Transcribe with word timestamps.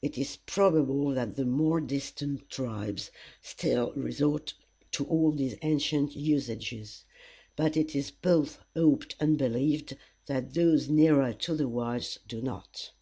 It 0.00 0.16
is 0.16 0.36
probable 0.36 1.08
that 1.14 1.34
the 1.34 1.44
more 1.44 1.80
distant 1.80 2.48
tribes 2.48 3.10
still 3.42 3.92
resort 3.94 4.54
to 4.92 5.04
all 5.06 5.32
these 5.32 5.56
ancient 5.62 6.14
usages; 6.14 7.04
but 7.56 7.76
it 7.76 7.92
is 7.92 8.12
both 8.12 8.60
hoped 8.76 9.16
and 9.18 9.36
believed 9.36 9.96
that 10.26 10.54
those 10.54 10.88
nearer 10.88 11.32
to 11.32 11.56
the 11.56 11.66
whites 11.66 12.20
do 12.28 12.40
not. 12.40 12.92